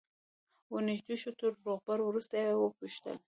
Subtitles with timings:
[0.71, 3.17] ور نژدې شو تر روغبړ وروسته یې وپوښتل.